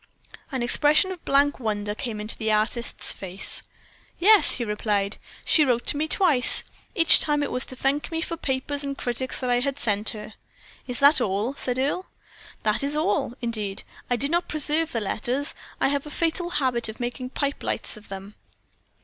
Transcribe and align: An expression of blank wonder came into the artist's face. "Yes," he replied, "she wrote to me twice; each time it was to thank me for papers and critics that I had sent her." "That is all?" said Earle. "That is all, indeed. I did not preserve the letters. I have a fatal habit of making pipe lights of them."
An 0.51 0.63
expression 0.63 1.11
of 1.11 1.23
blank 1.25 1.59
wonder 1.59 1.93
came 1.93 2.19
into 2.19 2.35
the 2.35 2.51
artist's 2.51 3.13
face. 3.13 3.61
"Yes," 4.17 4.53
he 4.53 4.65
replied, 4.65 5.17
"she 5.45 5.63
wrote 5.63 5.85
to 5.85 5.95
me 5.97 6.07
twice; 6.07 6.63
each 6.95 7.19
time 7.19 7.43
it 7.43 7.51
was 7.51 7.67
to 7.67 7.75
thank 7.75 8.11
me 8.11 8.19
for 8.19 8.35
papers 8.35 8.83
and 8.83 8.97
critics 8.97 9.39
that 9.39 9.51
I 9.51 9.59
had 9.59 9.77
sent 9.77 10.09
her." 10.09 10.33
"That 10.87 11.07
is 11.11 11.21
all?" 11.21 11.53
said 11.53 11.77
Earle. 11.77 12.07
"That 12.63 12.81
is 12.81 12.95
all, 12.95 13.35
indeed. 13.43 13.83
I 14.09 14.15
did 14.15 14.31
not 14.31 14.47
preserve 14.47 14.91
the 14.91 15.01
letters. 15.01 15.53
I 15.79 15.89
have 15.89 16.07
a 16.07 16.09
fatal 16.09 16.49
habit 16.49 16.89
of 16.89 16.99
making 16.99 17.29
pipe 17.29 17.61
lights 17.61 17.95
of 17.95 18.09
them." 18.09 18.33